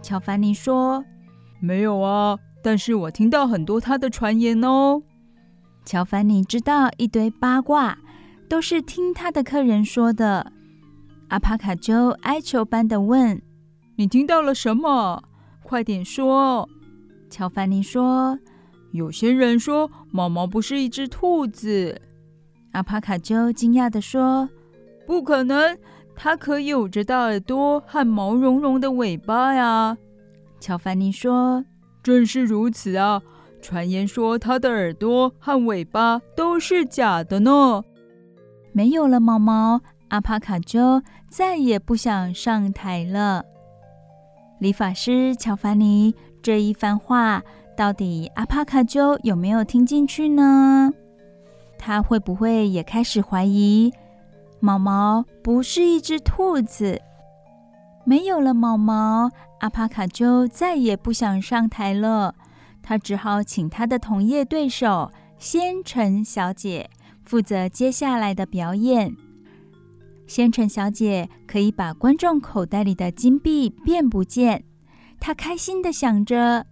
[0.00, 1.04] 乔凡尼说
[1.60, 5.00] ：“没有啊，但是我听到很多他的传言哦。”
[5.84, 7.98] 乔凡尼知道一堆八卦。
[8.50, 10.52] 都是听他的客人说的。
[11.28, 13.40] 阿帕卡鸠哀求般的问
[13.94, 15.22] ：“你听到了什么？
[15.62, 16.68] 快点说。”
[17.30, 18.36] 乔凡尼说
[18.90, 22.02] ：“有些人说毛毛不是一只兔子。”
[22.74, 24.48] 阿帕卡鸠惊讶地说
[25.06, 25.78] ：“不可能，
[26.16, 29.96] 它可有着大耳朵和毛茸茸的尾巴呀！”
[30.60, 31.64] 乔凡尼说
[32.04, 33.22] ：“正是如此啊！
[33.62, 37.82] 传言说它的耳朵和尾巴都是假的呢。”
[38.72, 43.44] 没有了毛毛，阿帕卡鸠再也不想上台了。
[44.60, 47.42] 理发师乔凡尼这一番话，
[47.76, 50.92] 到底阿帕卡鸠有没有听进去呢？
[51.78, 53.90] 他会不会也开始怀疑
[54.60, 57.00] 毛毛不是一只兔子？
[58.04, 62.34] 没有了毛毛，阿帕卡就再也不想上台了。
[62.82, 66.90] 他只好请他的同业对手仙尘小姐。
[67.22, 69.14] 负责接下来的表演，
[70.26, 74.64] 仙尘小姐可以把观众口袋里的金币变不见。
[75.20, 76.66] 她开心地想着：“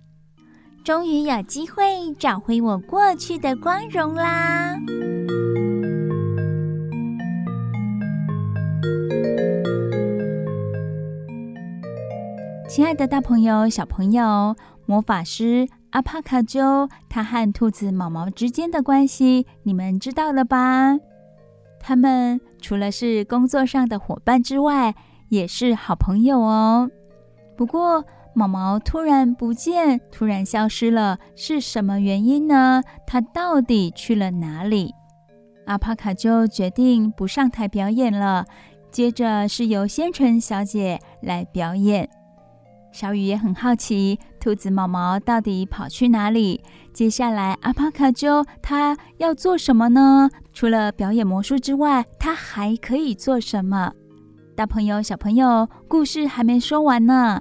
[0.83, 4.81] 终于有机会找回我过去的光荣啦！”
[12.68, 14.54] 亲爱的，大朋友、小朋友，
[14.85, 15.66] 魔法师。
[15.92, 20.98] 阿帕卡鸠，他和兔子毛毛之间的关系，你们知道了吧？
[21.81, 24.94] 他们除了是工作上的伙伴之外，
[25.31, 26.90] 也是好朋友哦。
[27.57, 28.04] 不过，
[28.35, 32.83] 毛毛突然不见，突然消失了，是什么原因呢？
[33.07, 34.94] 他到底去了哪里？
[35.64, 38.44] 阿帕卡鸠决定不上台表演了，
[38.90, 42.11] 接着是由仙尘小姐来表演。
[42.92, 46.61] 小雨也很好奇，兔子毛毛到底跑去哪里？
[46.92, 50.29] 接下来，阿帕卡鸠他要做什么呢？
[50.53, 53.92] 除了表演魔术之外，他还可以做什么？
[54.57, 57.40] 大朋友、小朋友，故事还没说完呢，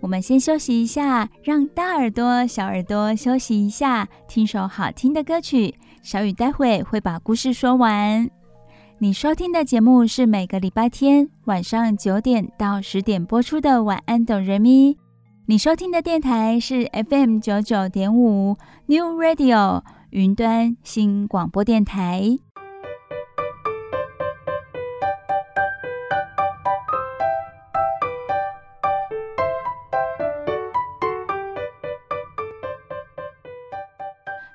[0.00, 5.74] 我们先休息一下，让大耳朵、小耳朵休息一下，听首好听的歌曲。
[6.02, 8.30] 小雨待会会把故事说完。
[8.98, 14.94] 你收听的节目是每个礼拜天晚上九点到十点播出的《晚安，哆瑞咪》。
[15.46, 22.38] 你收听的电台是 FM 九九点五 New Radio 云端新广播电台。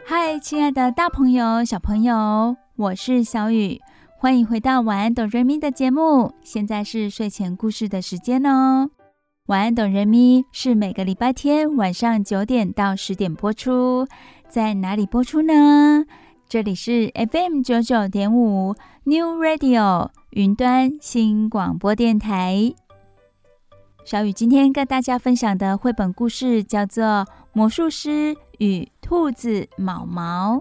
[0.05, 3.79] 嗨，亲爱的大朋友、小朋友，我是小雨。
[4.21, 6.33] 欢迎回到晚安，哆瑞咪的节目。
[6.43, 8.89] 现在是睡前故事的时间哦。
[9.45, 14.05] 晚安，懂人咪是每个礼拜天晚上九点到十点播出，
[14.49, 16.03] 在哪里播出呢？
[16.49, 22.73] 这里是 FM 九九点五 New Radio 云端新广播电台。
[24.03, 27.05] 小雨今天跟大家分享的绘本故事叫做
[27.53, 30.57] 《魔术师与兔子毛毛》。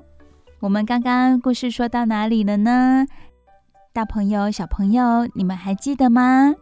[0.60, 3.04] 我们刚刚故事说到哪里了呢？
[3.98, 6.54] 大朋友、小朋友，你们还记得吗？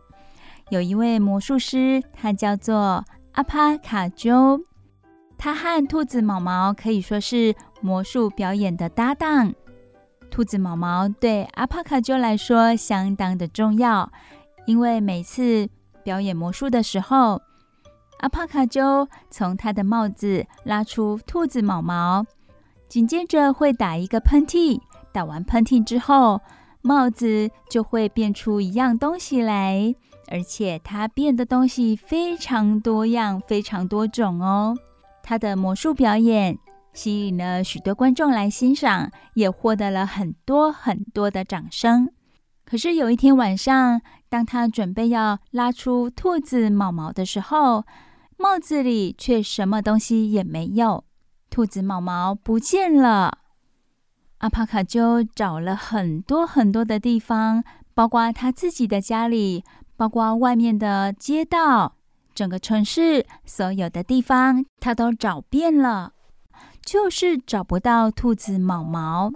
[0.71, 4.59] 有一位魔术师，他叫做阿帕卡鸠，
[5.37, 9.53] 他和兔子毛毛可以说是魔术表演的搭档。
[10.31, 14.11] 兔子毛毛对阿帕卡鸠来说相当的重要，
[14.65, 15.69] 因为每次
[16.03, 17.43] 表演魔术的时候，
[18.21, 22.25] 阿帕卡鸠从他的帽子拉出兔子毛毛，
[22.89, 24.81] 紧接着会打一个喷嚏，
[25.13, 26.41] 打完喷嚏之后，
[26.87, 29.93] 帽子就会变出一样东西来，
[30.29, 34.77] 而且它变的东西非常多样，非常多种哦。
[35.21, 36.57] 他的魔术表演
[36.95, 42.09] 吸引了许多观众来欣赏，也获得了很多很多的掌声。
[42.65, 47.83] 可是有一天晚上，当他准备要拉出兔子毛毛的时候，
[48.37, 51.03] 帽子里却什么东西也没有，
[51.51, 53.39] 兔子毛毛不见了。
[54.47, 59.65] 阿帕卡鸠找了很多很多的地方，包括他自己的家里，
[59.97, 61.97] 包括外面的街道，
[62.33, 66.13] 整个城市所有的地方，他都找遍了，
[66.81, 69.33] 就是找不到兔子毛毛。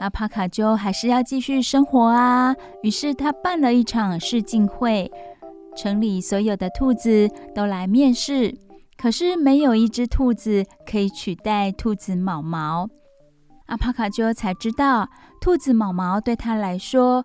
[0.00, 5.12] 阿帕卡鸠还是要继续生活啊，于是他办了一场试镜会，
[5.76, 8.56] 城里所有的兔子都来面试，
[8.96, 12.88] 可是没有一只兔子可以取代兔子毛毛。
[13.66, 15.08] 阿帕卡丘才知道，
[15.40, 17.24] 兔子毛毛对他来说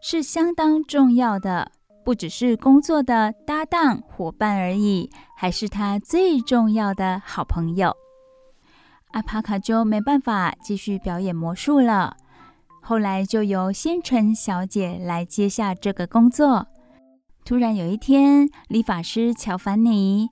[0.00, 1.72] 是相当重要的，
[2.04, 7.94] 不只是工作的搭档伙伴而已，还是他最重要的好朋友。
[9.12, 12.16] 阿帕卡丘没办法继续表演魔术了，
[12.82, 16.66] 后来就由仙尘小姐来接下这个工作。
[17.44, 20.28] 突然有一天，理发师乔凡尼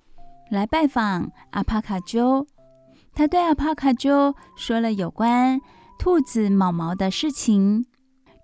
[0.50, 2.46] 来拜访阿帕卡丘，
[3.14, 5.60] 他对阿帕卡鸠说了有关
[5.98, 7.84] 兔子毛毛的事情。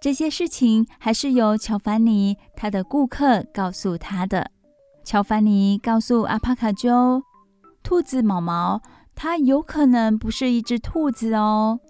[0.01, 4.51] 这些事情还是由乔凡尼他的顾客告诉他的。
[5.05, 7.23] 乔凡尼告诉阿帕卡鸠，
[7.83, 8.81] 兔子毛毛。
[9.21, 11.81] 它有可能不是一只兔子哦，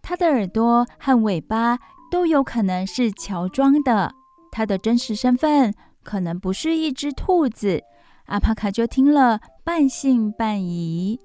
[0.00, 1.76] 它的耳朵和尾巴
[2.08, 4.12] 都有可能是乔装的，
[4.52, 7.82] 它的真实身份可能不是一只兔子。
[8.26, 11.18] 阿帕卡就听了，半信半疑。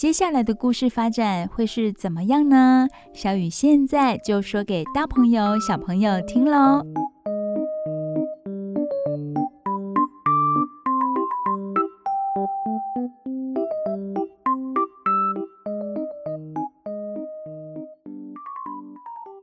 [0.00, 2.88] 接下来的故事发展会是怎么样呢？
[3.12, 6.82] 小雨现在就说给大朋友、小朋友听喽。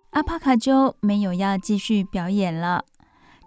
[0.10, 2.84] 阿帕卡鸠没有要继续表演了，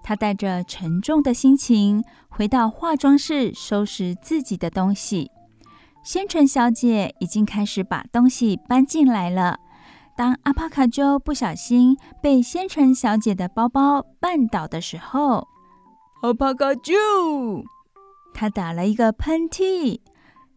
[0.05, 5.33] 他带着沉重的心情回到化妆室收拾自己的东西。
[6.03, 9.59] 仙尘小姐已经开始把东西搬进来了。
[10.17, 15.47] 当阿帕卡丘不小心被仙尘小姐的包包绊倒的时候，
[16.23, 16.93] 阿帕卡丘，
[18.35, 20.01] 他打了一个喷嚏，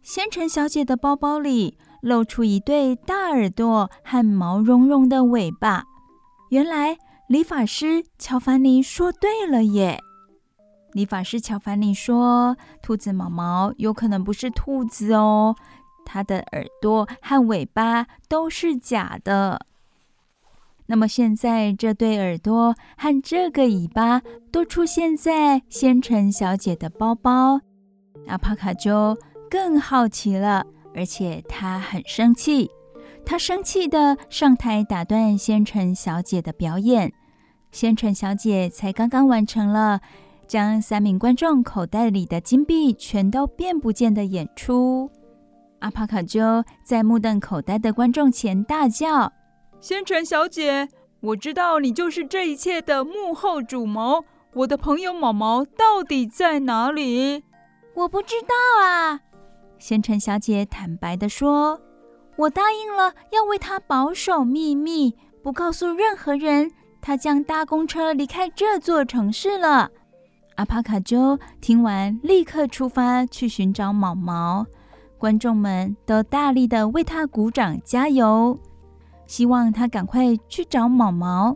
[0.02, 5.84] 仙尘小姐的包包里露出一对大耳朵和毛茸茸的尾巴。
[6.50, 10.00] 原来理发师乔凡尼说对了耶！
[10.94, 15.56] 理发师乔凡尼说，兔子毛毛有可能不是兔子哦，
[16.06, 19.66] 它的耳朵和尾巴都是假的。
[20.86, 24.22] 那么现在这对耳朵和这个尾巴
[24.52, 27.60] 都出现在仙尘小姐的包包，
[28.28, 29.18] 阿帕卡就
[29.50, 32.70] 更好奇了，而且他很生气。
[33.26, 37.14] 他生气地上台打断仙尘小姐的表演。
[37.72, 40.02] 仙尘小姐才刚刚完成了
[40.54, 45.10] 将三名观众口袋里的金币全都变不见的演出。
[45.80, 49.34] 阿帕卡鸠在目瞪口呆的观众前大叫
[49.82, 50.88] ：“仙尘小姐，
[51.22, 54.24] 我知道你就是这一切的幕后主谋。
[54.54, 57.44] 我的朋友毛毛到底在哪里
[57.98, 59.22] ？”“我不知道啊。”
[59.82, 61.82] 仙尘小姐坦白地说。
[62.36, 66.70] 我答应了要为他保守秘密，不告诉任何人。
[67.02, 69.90] 他将搭公车离开这座城市了。
[70.56, 74.66] 阿帕卡丘听完，立刻出发去寻找毛毛。
[75.18, 78.60] 观众们都大力的为他鼓掌加油，
[79.26, 81.56] 希望他赶快去找毛毛。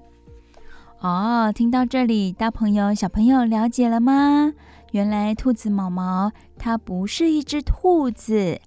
[0.99, 4.53] 哦，听到这里，大朋友、小朋友了解了吗？
[4.91, 8.59] 原来兔子毛毛它不是一只兔子，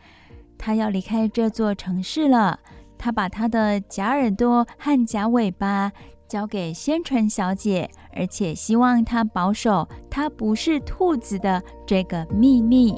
[0.59, 2.61] 它要离开这座城市了。
[2.99, 5.91] 它把它的假耳朵和假尾巴
[6.31, 12.95] 交给仙尘小姐，而且希望她保守她不是兔子的这个秘密。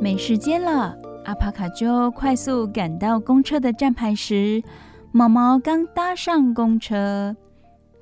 [0.00, 4.62] 没时间了，阿帕卡鸠快速赶到公车的站牌时，
[5.16, 7.36] 毛毛刚搭上公车。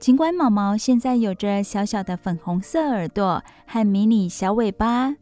[0.01, 5.15] 尽管毛毛现在有着小小的粉红色耳朵和迷你小尾巴，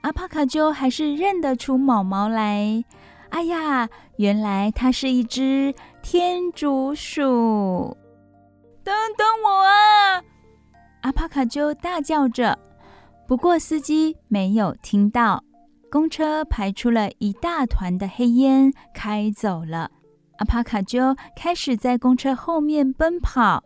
[0.00, 2.82] 阿帕卡丘还是认得出毛毛来。
[3.28, 7.94] 哎呀，原来它是一只天竺鼠！
[8.82, 10.24] 等等我啊！
[11.02, 12.58] 阿帕卡丘大叫着，
[13.28, 15.44] 不过司机没有听到。
[15.90, 19.90] 公车排出了一大团的黑烟，开走了。
[20.38, 23.62] 阿帕卡鸠开始在公车后面奔跑，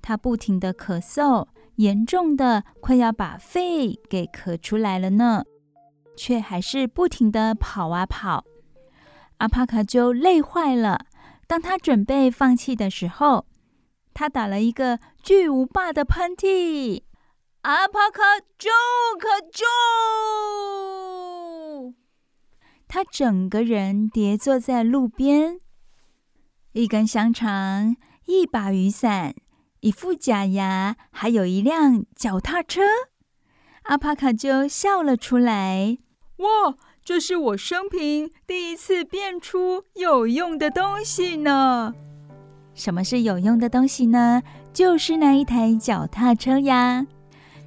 [0.00, 5.44] 他不停地咳嗽，严重的快要把肺给咳出来了呢，
[6.16, 8.44] 却还是不停地跑啊跑。
[9.38, 11.04] 阿帕卡鸠累坏了，
[11.46, 13.44] 当他准备放弃的时候，
[14.14, 17.02] 他打了一个巨无霸的喷嚏。
[17.60, 18.22] 阿帕卡
[18.56, 18.70] 鸠，
[19.18, 19.66] 卡鸠！
[22.88, 25.58] 他整个人跌坐在路边，
[26.76, 27.96] 一根香肠、
[28.26, 29.34] 一把雨伞、
[29.80, 32.82] 一副假牙，还有一辆脚踏车。
[33.84, 35.96] 阿帕卡就笑了出来
[36.36, 41.94] ：“哇，这是我生平第一次变出有用的东西呢！
[42.74, 44.42] 什么是有用的东西呢？
[44.74, 47.06] 就是那一台脚踏车呀！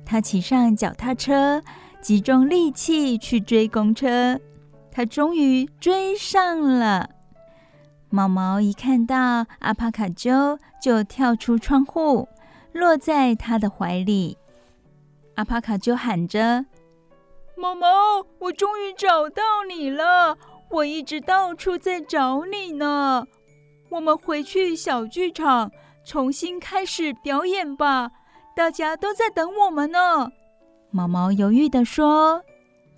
[0.06, 1.64] 他骑上脚踏车，
[2.00, 4.40] 集中力气去追公车。”
[4.94, 7.10] 他终于追上了。
[8.12, 12.28] 毛毛一看到阿帕卡鸠，就跳出窗户，
[12.74, 14.36] 落在他的怀里。
[15.36, 16.66] 阿帕卡鸠喊着
[17.56, 17.88] ：“毛毛，
[18.40, 20.38] 我终于找到你了！
[20.72, 23.26] 我一直到处在找你呢。
[23.90, 25.72] 我们回去小剧场，
[26.04, 28.12] 重新开始表演吧。
[28.56, 30.32] 大家都在等我们呢。”
[30.92, 32.44] 毛毛犹豫地说。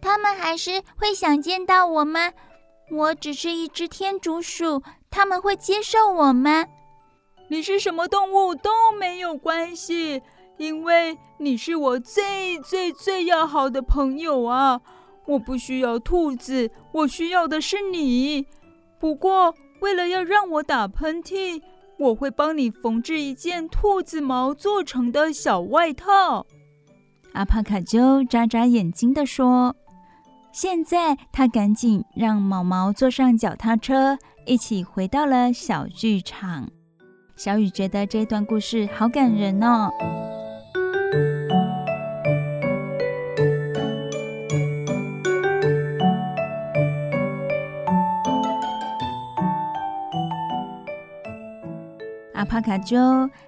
[0.02, 2.32] 他们还是会想见到我吗？
[2.90, 4.82] 我只是一只天竺鼠，
[5.12, 6.66] 他们会接受我吗？
[7.50, 10.24] 你是什么动物都没有关系，
[10.58, 14.82] 因为你是我最最最要好的朋友啊！
[15.28, 18.48] 我不需要兔子，我需要的是你。
[19.00, 21.62] 不过，为了要让我打喷嚏，
[21.98, 26.46] 我会帮你缝制一件兔子毛做成的小外套。
[27.34, 29.76] 阿帕卡鸠眨眨眼睛地说。
[30.54, 36.70] 现在，他赶紧让毛毛坐上脚踏车，一起回到了小剧场。
[37.36, 39.90] 小雨觉得这段故事好感人哦。
[52.34, 52.98] 阿帕卡丘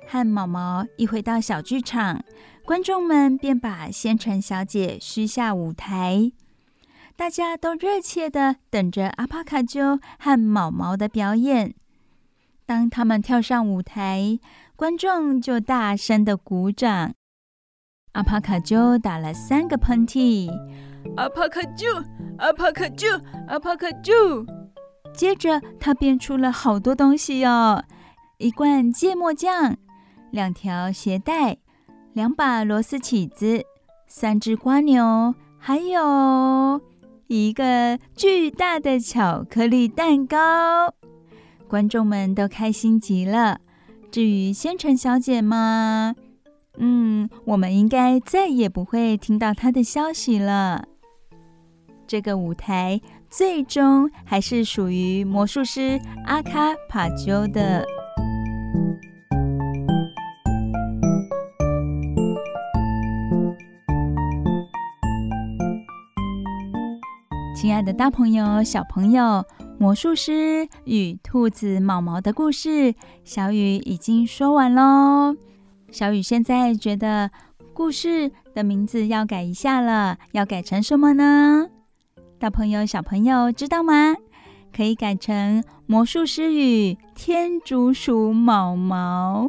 [0.08, 2.24] 和毛毛一回到小剧场，
[2.64, 6.32] 观众们便把仙尘小姐嘘下舞台。
[7.16, 11.76] 大家都热切地等着阿帕卡鸠和毛毛的表演。
[12.66, 14.39] 当他们跳上舞台，
[14.76, 17.14] 观众就大声的鼓掌。
[18.14, 20.49] 阿帕卡鸠打了三个喷嚏，
[21.16, 21.88] 阿帕卡鸠，
[22.38, 23.07] 阿帕卡鸠，
[23.47, 24.45] 阿帕卡鸠。
[25.14, 27.84] 接着，他变出了好多东西哦：
[28.38, 29.78] 一罐芥末酱，
[30.32, 31.57] 两条鞋带，
[32.14, 33.64] 两把螺丝起子，
[34.07, 36.82] 三只蜗牛，还有……
[37.28, 40.93] 一个巨大的巧克力蛋糕，
[41.67, 43.59] 观众们都开心极了。
[44.11, 46.15] 至于仙尘小姐吗？
[46.78, 50.88] 嗯，我们应该再也不会听到她的消息了。
[52.05, 57.86] 这个舞台最终还是属于魔术师阿卡帕丘的。
[67.64, 69.45] 亲爱的，大朋友、小朋友，
[69.80, 72.93] 魔术师与兔子毛毛的故事，
[73.24, 75.34] 小雨已经说完喽。
[75.89, 77.32] 小雨现在觉得
[77.72, 81.70] 故事的名字要改一下了，要改成什么呢？
[82.38, 84.14] 大朋友、小朋友知道吗？
[84.76, 89.45] 可以改成《魔术师与天竺鼠毛毛》。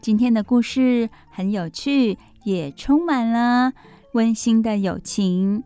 [0.00, 3.72] 今天的故事很有趣，也充满了
[4.14, 5.62] 温馨的友情，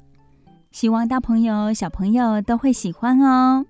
[0.75, 3.65] 希望大朋友、小朋友都会喜欢哦。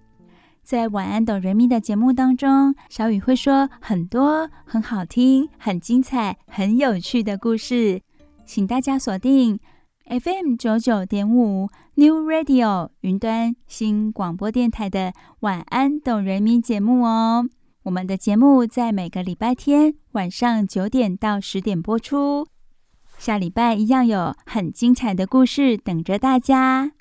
[0.63, 8.01] 在晚安哆瑞咪的节目当中，小雨会说很多很好听、很精彩、很有趣的故事，
[8.47, 9.61] 请大家锁定
[10.07, 17.47] FM 九九点五 New Radio 云端新广播电台的晚安哆瑞咪节目哦。
[17.83, 22.47] 我们的节目在每个礼拜天晚上九点到十点播出，
[23.19, 26.93] 下礼拜一样有很精彩的故事等着大家。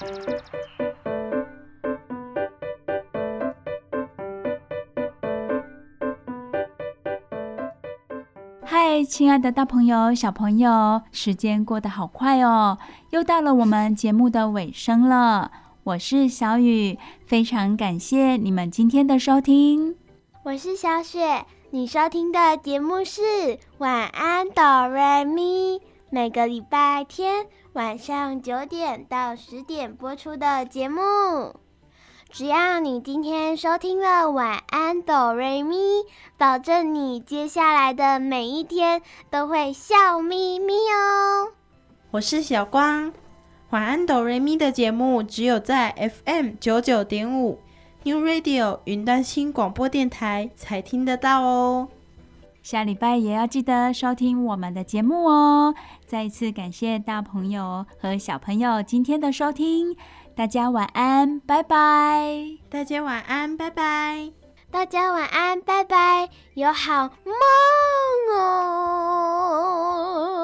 [8.63, 12.77] 嗨，亲爱的大朋友、小朋友，时间过得好快哦，
[13.11, 15.51] 又到了我们节目的尾声了。
[15.83, 19.95] 我是小雨，非常感谢你们今天的收听。
[20.43, 23.21] 我是小雪，你收听的节目是
[23.79, 25.77] 《晚安哆瑞咪》，
[26.13, 31.01] 每个礼拜天晚上九点到十点播出的节目。
[32.29, 35.75] 只要你今天收听了《晚安哆瑞咪》，
[36.37, 39.01] 保证你接下来的每一天
[39.31, 41.49] 都会笑眯眯哦。
[42.11, 43.11] 我是小光，
[43.71, 47.57] 《晚安哆瑞咪》的节目只有在 FM 九九点五。
[48.03, 51.89] New Radio 云端新广播电台才听得到哦。
[52.63, 55.75] 下礼拜也要记得收听我们的节目哦。
[56.13, 59.97] 再一次感谢大朋友和小朋友今天的收听，
[60.35, 62.37] 大家晚安，拜拜。
[62.69, 64.31] 大家晚安，拜拜。
[64.69, 66.29] 大家晚安，拜拜。
[66.53, 67.33] 有好梦
[68.37, 70.42] 哦。